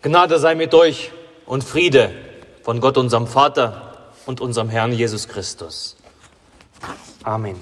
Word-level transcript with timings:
Gnade 0.00 0.38
sei 0.38 0.54
mit 0.54 0.74
euch 0.74 1.10
und 1.44 1.64
Friede 1.64 2.12
von 2.62 2.80
Gott, 2.80 2.96
unserem 2.96 3.26
Vater 3.26 4.12
und 4.26 4.40
unserem 4.40 4.68
Herrn 4.68 4.92
Jesus 4.92 5.26
Christus. 5.26 5.96
Amen. 7.24 7.56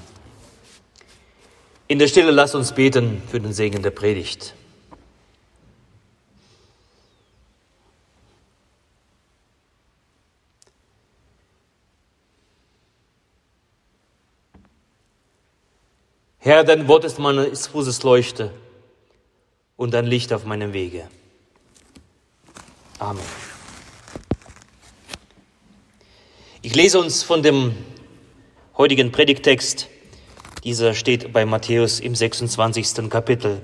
In 1.88 1.98
der 1.98 2.08
Stille 2.08 2.32
lasst 2.32 2.54
uns 2.54 2.72
beten 2.72 3.22
für 3.30 3.40
den 3.40 3.54
Segen 3.54 3.82
der 3.82 3.90
Predigt. 3.90 4.54
Herr, 16.38 16.64
dein 16.64 16.86
Wort 16.86 17.04
ist 17.04 17.18
meines 17.18 17.66
Fußes 17.66 18.02
Leuchte 18.02 18.52
und 19.76 19.94
ein 19.94 20.06
Licht 20.06 20.32
auf 20.32 20.44
meinem 20.44 20.72
Wege. 20.72 21.08
Amen. 22.98 23.22
Ich 26.62 26.74
lese 26.74 26.98
uns 26.98 27.22
von 27.22 27.42
dem 27.42 27.76
heutigen 28.78 29.12
Predigtext. 29.12 29.88
Dieser 30.64 30.94
steht 30.94 31.30
bei 31.30 31.44
Matthäus 31.44 32.00
im 32.00 32.14
26. 32.14 33.10
Kapitel. 33.10 33.60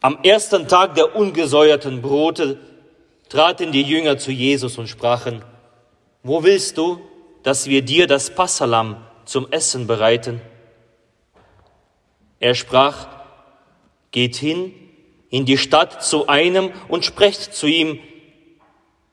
Am 0.00 0.18
ersten 0.22 0.68
Tag 0.68 0.94
der 0.94 1.14
ungesäuerten 1.14 2.00
Brote 2.00 2.58
traten 3.28 3.70
die 3.70 3.82
Jünger 3.82 4.16
zu 4.16 4.32
Jesus 4.32 4.78
und 4.78 4.88
sprachen, 4.88 5.44
wo 6.22 6.42
willst 6.42 6.78
du, 6.78 6.98
dass 7.42 7.66
wir 7.66 7.82
dir 7.82 8.06
das 8.06 8.34
Passalam 8.34 8.96
zum 9.26 9.52
Essen 9.52 9.86
bereiten? 9.86 10.40
Er 12.40 12.54
sprach, 12.54 13.06
geht 14.10 14.36
hin 14.36 14.74
in 15.32 15.46
die 15.46 15.56
Stadt 15.56 16.04
zu 16.04 16.28
einem 16.28 16.72
und 16.88 17.06
sprecht 17.06 17.54
zu 17.54 17.66
ihm, 17.66 17.98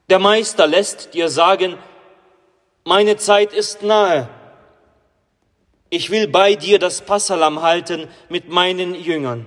der 0.09 0.19
Meister 0.19 0.67
lässt 0.67 1.13
dir 1.13 1.29
sagen, 1.29 1.77
meine 2.83 3.15
Zeit 3.15 3.53
ist 3.53 3.83
nahe. 3.83 4.27
Ich 5.89 6.09
will 6.09 6.27
bei 6.27 6.55
dir 6.55 6.77
das 6.77 7.01
Passalam 7.01 7.61
halten 7.61 8.09
mit 8.27 8.49
meinen 8.49 8.95
Jüngern. 8.95 9.45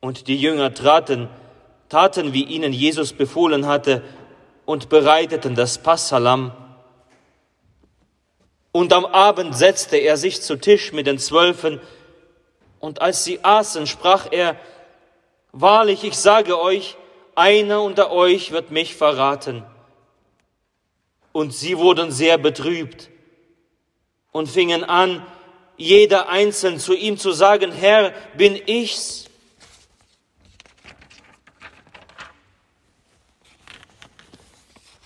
Und 0.00 0.28
die 0.28 0.36
Jünger 0.36 0.72
traten, 0.72 1.28
taten, 1.90 2.32
wie 2.32 2.44
ihnen 2.44 2.72
Jesus 2.72 3.12
befohlen 3.12 3.66
hatte, 3.66 4.02
und 4.64 4.88
bereiteten 4.88 5.54
das 5.54 5.76
Passalam. 5.76 6.52
Und 8.72 8.94
am 8.94 9.04
Abend 9.04 9.54
setzte 9.54 9.98
er 9.98 10.16
sich 10.16 10.40
zu 10.40 10.56
Tisch 10.56 10.92
mit 10.92 11.06
den 11.06 11.18
Zwölfen, 11.18 11.80
und 12.80 13.00
als 13.00 13.24
sie 13.24 13.44
aßen, 13.44 13.86
sprach 13.86 14.26
er, 14.32 14.56
Wahrlich, 15.52 16.04
ich 16.04 16.16
sage 16.16 16.60
euch, 16.60 16.96
einer 17.34 17.82
unter 17.82 18.12
euch 18.12 18.52
wird 18.52 18.70
mich 18.70 18.94
verraten. 18.94 19.64
Und 21.32 21.52
sie 21.54 21.78
wurden 21.78 22.10
sehr 22.10 22.38
betrübt 22.38 23.08
und 24.32 24.48
fingen 24.48 24.84
an, 24.84 25.26
jeder 25.76 26.28
einzeln 26.28 26.78
zu 26.78 26.94
ihm 26.94 27.18
zu 27.18 27.32
sagen, 27.32 27.72
Herr, 27.72 28.12
bin 28.36 28.60
ich's? 28.66 29.26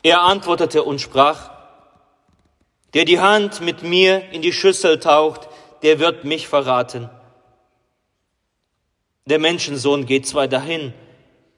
Er 0.02 0.22
antwortete 0.22 0.82
und 0.82 1.00
sprach, 1.00 1.50
der 2.92 3.04
die 3.06 3.20
Hand 3.20 3.60
mit 3.60 3.82
mir 3.82 4.30
in 4.30 4.42
die 4.42 4.52
Schüssel 4.52 5.00
taucht, 5.00 5.48
der 5.82 5.98
wird 5.98 6.24
mich 6.24 6.48
verraten. 6.48 7.08
Der 9.26 9.38
Menschensohn 9.38 10.04
geht 10.04 10.26
zwar 10.26 10.48
dahin, 10.48 10.92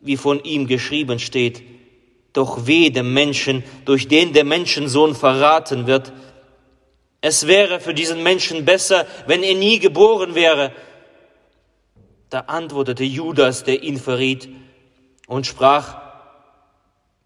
wie 0.01 0.17
von 0.17 0.43
ihm 0.45 0.69
geschrieben 0.69 1.19
steht, 1.19 1.63
doch 2.33 2.67
weh 2.67 2.91
dem 2.91 3.13
Menschen, 3.13 3.65
durch 3.85 4.07
den 4.07 4.33
der 4.33 4.45
Menschensohn 4.45 5.15
verraten 5.15 5.87
wird. 5.87 6.13
Es 7.21 7.49
wäre 7.49 7.81
für 7.81 7.95
diesen 7.95 8.23
Menschen 8.23 8.65
besser, 8.65 9.07
wenn 9.27 9.43
er 9.43 9.55
nie 9.55 9.81
geboren 9.81 10.35
wäre. 10.35 10.73
Da 12.31 12.41
antwortete 12.41 13.05
Judas, 13.05 13.65
der 13.65 13.83
ihn 13.83 13.99
verriet, 13.99 14.49
und 15.27 15.47
sprach, 15.47 16.01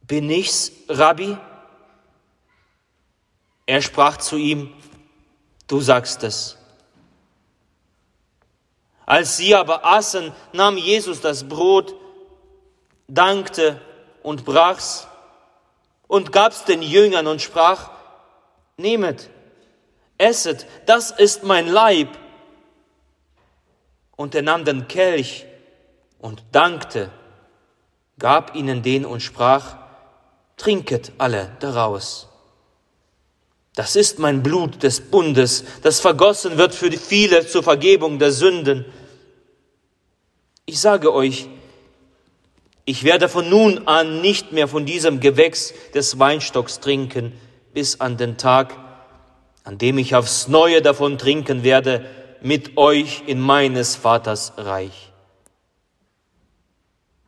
bin 0.06 0.30
ich's, 0.30 0.72
Rabbi? 0.88 1.36
Er 3.66 3.82
sprach 3.82 4.16
zu 4.16 4.36
ihm, 4.36 4.72
du 5.66 5.80
sagst 5.80 6.22
es. 6.22 6.59
Als 9.10 9.36
sie 9.36 9.56
aber 9.56 9.84
aßen, 9.84 10.30
nahm 10.52 10.76
Jesus 10.76 11.20
das 11.20 11.42
Brot, 11.48 11.96
dankte 13.08 13.80
und 14.22 14.44
brach's 14.44 15.08
und 16.06 16.30
gab's 16.30 16.64
den 16.64 16.80
Jüngern 16.80 17.26
und 17.26 17.42
sprach, 17.42 17.90
nehmet, 18.76 19.28
esset, 20.16 20.64
das 20.86 21.10
ist 21.10 21.42
mein 21.42 21.66
Leib. 21.66 22.16
Und 24.14 24.36
er 24.36 24.42
nahm 24.42 24.64
den 24.64 24.86
Kelch 24.86 25.44
und 26.20 26.44
dankte, 26.52 27.10
gab 28.16 28.54
ihnen 28.54 28.80
den 28.84 29.04
und 29.04 29.22
sprach, 29.22 29.74
trinket 30.56 31.10
alle 31.18 31.50
daraus. 31.58 32.28
Das 33.74 33.96
ist 33.96 34.20
mein 34.20 34.44
Blut 34.44 34.84
des 34.84 35.00
Bundes, 35.00 35.64
das 35.82 35.98
vergossen 35.98 36.58
wird 36.58 36.76
für 36.76 36.92
viele 36.92 37.44
zur 37.44 37.64
Vergebung 37.64 38.20
der 38.20 38.30
Sünden. 38.30 38.84
Ich 40.70 40.78
sage 40.78 41.12
euch, 41.12 41.48
ich 42.84 43.02
werde 43.02 43.28
von 43.28 43.50
nun 43.50 43.88
an 43.88 44.20
nicht 44.20 44.52
mehr 44.52 44.68
von 44.68 44.86
diesem 44.86 45.18
Gewächs 45.18 45.74
des 45.94 46.20
Weinstocks 46.20 46.78
trinken, 46.78 47.32
bis 47.74 47.98
an 47.98 48.16
den 48.16 48.36
Tag, 48.36 48.78
an 49.64 49.78
dem 49.78 49.98
ich 49.98 50.14
aufs 50.14 50.46
Neue 50.46 50.80
davon 50.80 51.18
trinken 51.18 51.64
werde, 51.64 52.04
mit 52.40 52.76
euch 52.76 53.24
in 53.26 53.40
meines 53.40 53.96
Vaters 53.96 54.52
Reich. 54.58 55.10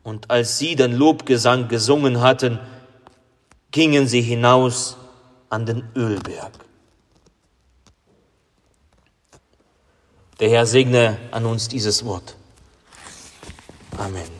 Und 0.04 0.30
als 0.30 0.60
sie 0.60 0.76
den 0.76 0.92
Lobgesang 0.92 1.66
gesungen 1.66 2.20
hatten, 2.20 2.60
gingen 3.72 4.06
sie 4.06 4.22
hinaus 4.22 4.96
an 5.50 5.66
den 5.66 5.82
Ölberg. 5.96 6.52
Der 10.38 10.48
Herr 10.48 10.64
segne 10.64 11.18
an 11.32 11.44
uns 11.44 11.66
dieses 11.66 12.04
Wort. 12.04 12.36
Amen. 13.98 14.30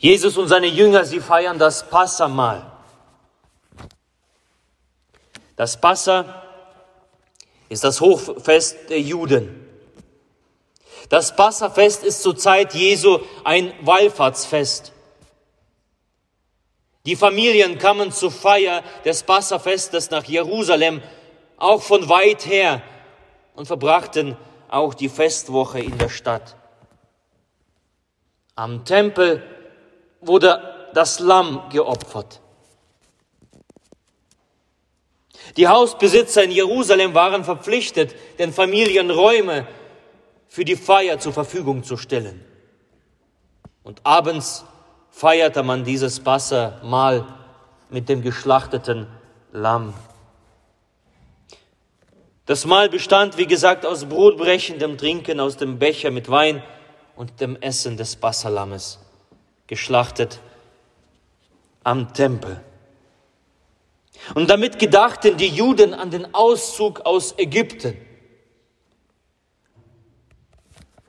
Jesus 0.00 0.38
und 0.38 0.48
seine 0.48 0.66
Jünger, 0.66 1.04
sie 1.04 1.20
feiern 1.20 1.58
das 1.58 1.86
Passamal. 1.86 2.72
Das 5.56 5.78
Passa 5.78 6.42
ist 7.68 7.84
das 7.84 8.00
Hochfest 8.00 8.88
der 8.88 9.00
Juden. 9.00 9.66
Das 11.10 11.36
Passafest 11.36 12.02
ist 12.02 12.22
zur 12.22 12.34
Zeit 12.34 12.72
Jesu 12.72 13.18
ein 13.44 13.74
Wallfahrtsfest. 13.82 14.92
Die 17.04 17.16
Familien 17.16 17.78
kamen 17.78 18.10
zur 18.10 18.30
Feier 18.30 18.82
des 19.04 19.22
Passafestes 19.22 20.10
nach 20.10 20.24
Jerusalem, 20.24 21.02
auch 21.58 21.82
von 21.82 22.08
weit 22.08 22.46
her, 22.46 22.80
und 23.54 23.66
verbrachten 23.66 24.38
auch 24.70 24.94
die 24.94 25.10
Festwoche 25.10 25.80
in 25.80 25.98
der 25.98 26.08
Stadt. 26.08 26.56
Am 28.54 28.86
Tempel 28.86 29.42
wurde 30.20 30.62
das 30.94 31.20
Lamm 31.20 31.62
geopfert. 31.70 32.40
Die 35.56 35.68
Hausbesitzer 35.68 36.44
in 36.44 36.50
Jerusalem 36.50 37.14
waren 37.14 37.44
verpflichtet, 37.44 38.14
den 38.38 38.52
Familien 38.52 39.10
Räume 39.10 39.66
für 40.48 40.64
die 40.64 40.76
Feier 40.76 41.18
zur 41.18 41.32
Verfügung 41.32 41.82
zu 41.82 41.96
stellen. 41.96 42.44
Und 43.82 44.00
abends 44.04 44.64
feierte 45.10 45.62
man 45.62 45.84
dieses 45.84 46.24
Wassermahl 46.24 47.26
mit 47.88 48.08
dem 48.08 48.22
geschlachteten 48.22 49.06
Lamm. 49.52 49.94
Das 52.46 52.64
Mahl 52.64 52.88
bestand, 52.88 53.36
wie 53.36 53.46
gesagt, 53.46 53.86
aus 53.86 54.04
brotbrechendem 54.06 54.98
Trinken 54.98 55.40
aus 55.40 55.56
dem 55.56 55.78
Becher 55.78 56.10
mit 56.10 56.28
Wein 56.28 56.62
und 57.16 57.40
dem 57.40 57.56
Essen 57.60 57.96
des 57.96 58.16
Passalammes, 58.16 58.98
geschlachtet 59.70 60.40
am 61.84 62.12
Tempel. 62.12 62.60
Und 64.34 64.50
damit 64.50 64.80
gedachten 64.80 65.36
die 65.36 65.46
Juden 65.46 65.94
an 65.94 66.10
den 66.10 66.34
Auszug 66.34 67.02
aus 67.06 67.38
Ägypten. 67.38 67.96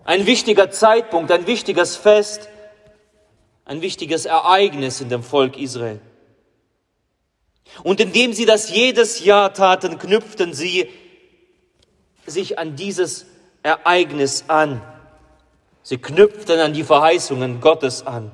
Ein 0.03 0.27
wichtiger 0.27 0.69
Zeitpunkt, 0.69 1.31
ein 1.31 1.47
wichtiges 1.47 1.95
Fest, 1.95 2.49
ein 3.65 3.81
wichtiges 3.81 4.25
Ereignis 4.27 5.01
in 5.01 5.09
dem 5.09 5.23
Volk 5.23 5.57
Israel. 5.57 5.99
Und 7.81 7.99
indem 7.99 8.31
sie 8.33 8.45
das 8.45 8.69
jedes 8.69 9.25
Jahr 9.25 9.55
taten, 9.55 9.97
knüpften 9.97 10.53
sie 10.53 10.87
sich 12.27 12.59
an 12.59 12.75
dieses 12.75 13.25
Ereignis 13.63 14.45
an. 14.49 14.83
Sie 15.81 15.97
knüpften 15.97 16.59
an 16.59 16.73
die 16.73 16.83
Verheißungen 16.83 17.59
Gottes 17.59 18.05
an. 18.05 18.31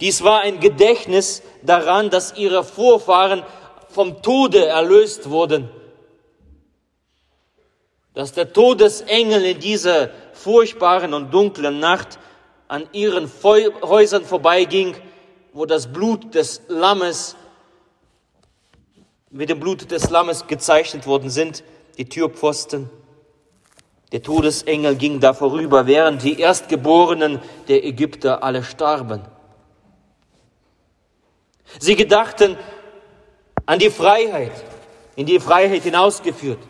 Dies 0.00 0.22
war 0.22 0.40
ein 0.40 0.60
Gedächtnis 0.60 1.42
daran, 1.62 2.10
dass 2.10 2.36
ihre 2.36 2.64
Vorfahren 2.64 3.42
vom 3.88 4.22
Tode 4.22 4.66
erlöst 4.66 5.30
wurden. 5.30 5.70
Dass 8.12 8.32
der 8.32 8.52
Todesengel 8.52 9.44
in 9.44 9.60
dieser 9.60 10.10
furchtbaren 10.32 11.14
und 11.14 11.32
dunklen 11.32 11.80
Nacht 11.80 12.18
an 12.68 12.86
ihren 12.92 13.30
Häusern 13.42 14.24
vorbeiging, 14.24 14.96
wo 15.52 15.64
das 15.64 15.90
Blut 15.92 16.34
des 16.34 16.62
Lammes 16.68 17.36
mit 19.30 19.50
dem 19.50 19.60
Blut 19.60 19.90
des 19.90 20.10
Lammes 20.10 20.46
gezeichnet 20.46 21.06
worden 21.06 21.30
sind, 21.30 21.62
die 21.98 22.08
Türpfosten. 22.08 22.90
Der 24.12 24.22
Todesengel 24.22 24.96
ging 24.96 25.20
da 25.20 25.34
vorüber, 25.34 25.86
während 25.86 26.22
die 26.22 26.40
Erstgeborenen 26.40 27.40
der 27.68 27.84
Ägypter 27.84 28.42
alle 28.42 28.62
starben. 28.62 29.22
Sie 31.78 31.96
gedachten 31.96 32.56
an 33.66 33.78
die 33.78 33.90
Freiheit, 33.90 34.52
in 35.16 35.26
die 35.26 35.40
Freiheit 35.40 35.82
hinausgeführt. 35.82 36.60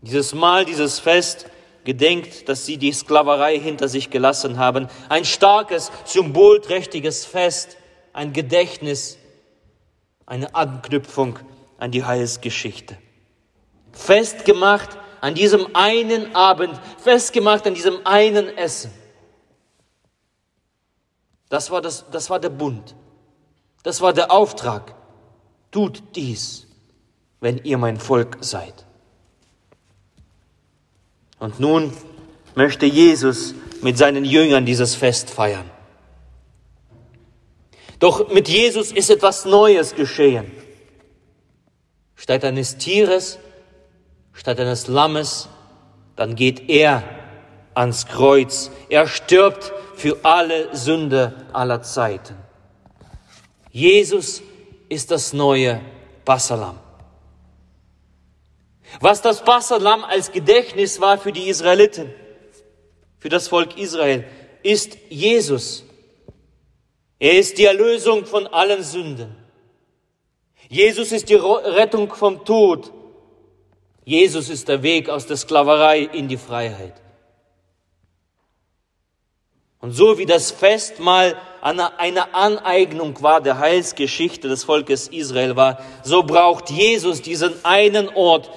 Dieses 0.00 0.34
Mal, 0.34 0.64
dieses 0.64 0.98
Fest 0.98 1.46
gedenkt, 1.84 2.48
dass 2.48 2.66
sie 2.66 2.78
die 2.78 2.92
Sklaverei 2.92 3.58
hinter 3.58 3.88
sich 3.88 4.10
gelassen 4.10 4.58
haben. 4.58 4.88
Ein 5.08 5.24
starkes, 5.24 5.92
symbolträchtiges 6.04 7.26
Fest, 7.26 7.76
ein 8.12 8.32
Gedächtnis, 8.32 9.18
eine 10.26 10.54
Anknüpfung 10.54 11.38
an 11.78 11.90
die 11.90 12.04
Heilsgeschichte. 12.04 12.96
Festgemacht 13.92 14.96
an 15.20 15.34
diesem 15.34 15.74
einen 15.74 16.34
Abend, 16.34 16.78
festgemacht 17.02 17.66
an 17.66 17.74
diesem 17.74 18.06
einen 18.06 18.56
Essen. 18.56 18.90
Das 21.54 21.70
war, 21.70 21.80
das, 21.80 22.04
das 22.10 22.30
war 22.30 22.40
der 22.40 22.48
Bund. 22.48 22.96
Das 23.84 24.00
war 24.00 24.12
der 24.12 24.32
Auftrag. 24.32 24.92
Tut 25.70 26.02
dies, 26.16 26.66
wenn 27.38 27.58
ihr 27.58 27.78
mein 27.78 27.96
Volk 27.96 28.38
seid. 28.40 28.74
Und 31.38 31.60
nun 31.60 31.92
möchte 32.56 32.86
Jesus 32.86 33.54
mit 33.82 33.96
seinen 33.96 34.24
Jüngern 34.24 34.66
dieses 34.66 34.96
Fest 34.96 35.30
feiern. 35.30 35.70
Doch 38.00 38.32
mit 38.32 38.48
Jesus 38.48 38.90
ist 38.90 39.08
etwas 39.08 39.44
Neues 39.44 39.94
geschehen. 39.94 40.50
Statt 42.16 42.44
eines 42.44 42.78
Tieres, 42.78 43.38
statt 44.32 44.58
eines 44.58 44.88
Lammes, 44.88 45.48
dann 46.16 46.34
geht 46.34 46.68
er 46.68 47.04
ans 47.74 48.06
Kreuz. 48.06 48.72
Er 48.88 49.06
stirbt 49.06 49.72
für 49.96 50.18
alle 50.22 50.74
Sünde 50.76 51.46
aller 51.52 51.82
Zeiten. 51.82 52.36
Jesus 53.70 54.42
ist 54.88 55.10
das 55.10 55.32
neue 55.32 55.80
Passalam. 56.24 56.78
Was 59.00 59.20
das 59.22 59.42
Passalam 59.42 60.04
als 60.04 60.30
Gedächtnis 60.30 61.00
war 61.00 61.18
für 61.18 61.32
die 61.32 61.48
Israeliten, 61.48 62.12
für 63.18 63.28
das 63.28 63.48
Volk 63.48 63.76
Israel, 63.76 64.24
ist 64.62 64.96
Jesus. 65.08 65.84
Er 67.18 67.38
ist 67.38 67.58
die 67.58 67.64
Erlösung 67.64 68.26
von 68.26 68.46
allen 68.46 68.82
Sünden. 68.82 69.34
Jesus 70.68 71.12
ist 71.12 71.28
die 71.28 71.34
Rettung 71.34 72.14
vom 72.14 72.44
Tod. 72.44 72.92
Jesus 74.04 74.48
ist 74.50 74.68
der 74.68 74.82
Weg 74.82 75.08
aus 75.08 75.26
der 75.26 75.36
Sklaverei 75.36 76.00
in 76.00 76.28
die 76.28 76.36
Freiheit. 76.36 76.94
Und 79.84 79.92
so 79.92 80.16
wie 80.16 80.24
das 80.24 80.50
Festmahl 80.50 81.36
eine 81.60 82.34
Aneignung 82.34 83.20
war 83.20 83.42
der 83.42 83.58
Heilsgeschichte 83.58 84.48
des 84.48 84.64
Volkes 84.64 85.08
Israel 85.08 85.56
war, 85.56 85.78
so 86.02 86.22
braucht 86.22 86.70
Jesus 86.70 87.20
diesen 87.20 87.62
einen 87.66 88.08
Ort, 88.08 88.50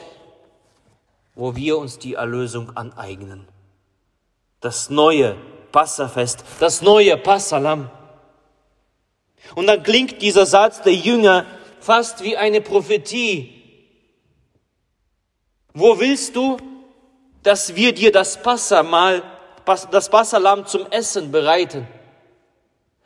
wo 1.36 1.54
wir 1.54 1.80
uns 1.80 2.00
die 2.00 2.14
Erlösung 2.14 2.78
aneignen. 2.78 3.46
Das 4.62 4.90
neue 4.90 5.36
Passafest, 5.74 6.46
das 6.62 6.82
neue 6.82 7.18
Passalam. 7.18 7.92
Und 9.54 9.68
dann 9.68 9.84
klingt 9.84 10.22
dieser 10.22 10.46
Satz 10.46 10.82
der 10.82 10.96
Jünger 10.96 11.46
fast 11.82 12.24
wie 12.24 12.38
eine 12.38 12.62
Prophetie. 12.62 13.54
Wo 15.74 16.00
willst 16.00 16.38
du, 16.38 16.56
dass 17.44 17.76
wir 17.76 17.94
dir 17.94 18.14
das 18.14 18.42
Passamal, 18.42 19.24
das 19.92 20.10
Passalam 20.10 20.66
zum 20.66 20.86
Essen 20.88 21.32
bereiten? 21.32 21.88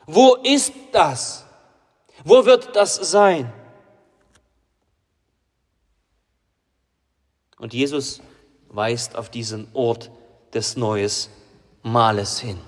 Wo 0.06 0.36
ist 0.36 0.74
das? 0.92 1.46
Wo 2.24 2.46
wird 2.46 2.76
das 2.76 2.96
sein? 2.96 3.52
Und 7.58 7.74
Jesus 7.74 8.22
weist 8.70 9.16
auf 9.16 9.30
diesen 9.30 9.68
Ort 9.74 10.10
des 10.54 10.76
Neues 10.78 11.30
Mahles 11.84 12.40
hin. 12.40 12.60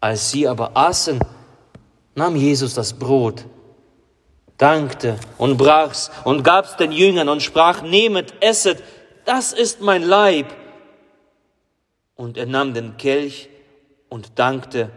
Als 0.00 0.30
sie 0.30 0.46
aber 0.46 0.76
aßen, 0.76 1.20
nahm 2.14 2.36
Jesus 2.36 2.74
das 2.74 2.92
Brot, 2.92 3.44
dankte 4.58 5.18
und 5.38 5.56
brach's 5.56 6.10
und 6.24 6.42
gab's 6.42 6.76
den 6.76 6.92
Jüngern 6.92 7.28
und 7.28 7.42
sprach, 7.42 7.82
nehmet, 7.82 8.34
esset, 8.40 8.82
das 9.24 9.52
ist 9.52 9.80
mein 9.80 10.02
Leib. 10.02 10.46
Und 12.16 12.36
er 12.36 12.46
nahm 12.46 12.74
den 12.74 12.96
Kelch 12.96 13.48
und 14.08 14.38
dankte, 14.38 14.90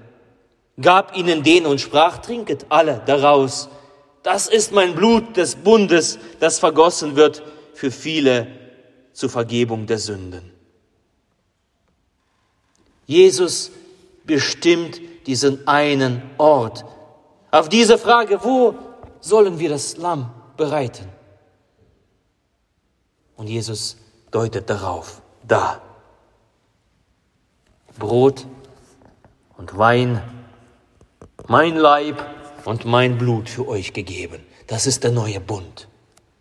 gab 0.81 1.15
ihnen 1.15 1.43
den 1.43 1.65
und 1.65 1.81
sprach, 1.81 2.19
trinket 2.19 2.65
alle 2.69 3.01
daraus. 3.05 3.69
Das 4.23 4.47
ist 4.47 4.71
mein 4.71 4.95
Blut 4.95 5.37
des 5.37 5.55
Bundes, 5.55 6.17
das 6.39 6.59
vergossen 6.59 7.15
wird 7.15 7.43
für 7.73 7.91
viele 7.91 8.47
zur 9.13 9.29
Vergebung 9.29 9.85
der 9.85 9.97
Sünden. 9.97 10.51
Jesus 13.05 13.71
bestimmt 14.25 15.01
diesen 15.25 15.67
einen 15.67 16.21
Ort. 16.37 16.85
Auf 17.51 17.67
diese 17.67 17.97
Frage, 17.97 18.43
wo 18.43 18.75
sollen 19.19 19.59
wir 19.59 19.69
das 19.69 19.97
Lamm 19.97 20.31
bereiten? 20.55 21.07
Und 23.35 23.47
Jesus 23.47 23.97
deutet 24.31 24.69
darauf, 24.69 25.21
da. 25.47 25.81
Brot 27.99 28.47
und 29.57 29.77
Wein, 29.77 30.21
mein 31.47 31.75
Leib 31.75 32.25
und 32.65 32.85
mein 32.85 33.17
Blut 33.17 33.49
für 33.49 33.67
euch 33.67 33.93
gegeben. 33.93 34.45
Das 34.67 34.87
ist 34.87 35.03
der 35.03 35.11
neue 35.11 35.39
Bund. 35.39 35.87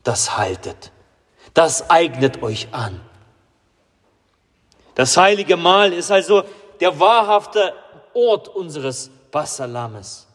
Das 0.05 0.39
haltet. 0.39 0.93
Das 1.55 1.91
eignet 1.91 2.43
euch 2.43 2.69
an. 2.73 3.01
Das 4.95 5.17
heilige 5.17 5.57
Mahl 5.57 5.93
ist 5.93 6.11
also 6.11 6.45
der 6.81 6.99
wahrhafte 6.99 7.73
Ort 8.15 8.49
unseres 8.49 9.11
Passalames. 9.31 10.27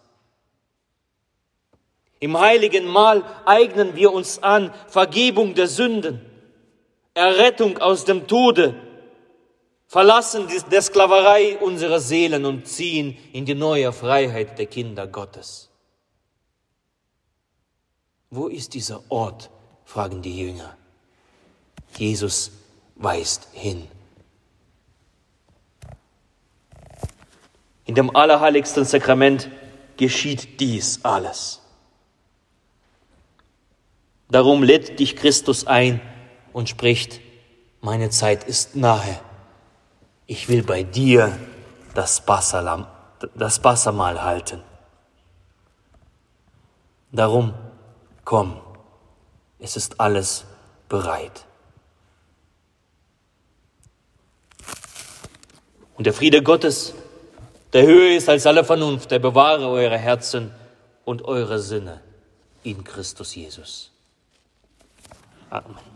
Im 2.20 2.40
heiligen 2.40 2.86
Mahl 2.88 3.24
eignen 3.46 3.96
wir 3.96 4.14
uns 4.14 4.42
an 4.42 4.74
Vergebung 4.88 5.56
der 5.56 5.68
Sünden, 5.68 6.22
Errettung 7.14 7.78
aus 7.80 8.06
dem 8.06 8.28
Tode, 8.28 8.76
verlassen 9.94 10.48
der 10.72 10.82
Sklaverei 10.82 11.60
unserer 11.60 12.00
Seelen 12.00 12.46
und 12.46 12.68
ziehen 12.68 13.16
in 13.32 13.46
die 13.46 13.54
neue 13.54 13.94
Freiheit 13.94 14.58
der 14.58 14.66
Kinder 14.66 15.06
Gottes. 15.06 15.70
Wo 18.32 18.48
ist 18.48 18.74
dieser 18.74 19.04
Ort? 19.10 19.52
fragen 19.86 20.24
die 20.24 20.36
Jünger. 20.36 20.76
Jesus 21.96 22.50
weist 22.96 23.50
hin. 23.52 23.88
In 27.86 27.94
dem 27.94 28.16
allerheiligsten 28.16 28.86
Sakrament 28.86 29.48
geschieht 29.98 30.60
dies 30.60 31.06
alles. 31.06 31.62
Darum 34.32 34.64
lädt 34.64 35.00
dich 35.00 35.16
Christus 35.16 35.68
ein 35.68 36.02
und 36.52 36.68
spricht, 36.68 37.22
meine 37.82 38.10
Zeit 38.10 38.44
ist 38.46 38.76
nahe. 38.76 39.20
Ich 40.26 40.48
will 40.48 40.64
bei 40.64 40.84
dir 40.84 41.38
das 41.94 42.26
Passalam, 42.26 42.88
das 43.36 43.60
Passamal 43.60 44.24
halten. 44.24 44.62
Darum 47.12 47.54
komm, 48.26 48.60
es 49.60 49.76
ist 49.78 50.00
alles 50.00 50.46
bereit. 50.90 51.46
Und 55.96 56.06
der 56.06 56.14
Friede 56.14 56.42
Gottes, 56.42 56.94
der 57.72 57.86
höher 57.86 58.18
ist 58.18 58.30
als 58.30 58.48
alle 58.48 58.64
Vernunft, 58.64 59.12
der 59.12 59.20
bewahre 59.20 59.68
eure 59.68 59.98
Herzen 59.98 60.52
und 61.06 61.24
eure 61.24 61.60
Sinne 61.60 62.02
in 62.64 62.84
Christus 62.84 63.36
Jesus. 63.36 63.92
Amen. 65.50 65.93